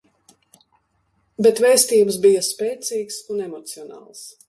[1.47, 4.29] Bet vēstījums bija spēcīgs un emocionāls.